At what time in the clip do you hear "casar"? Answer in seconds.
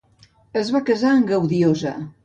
0.89-1.13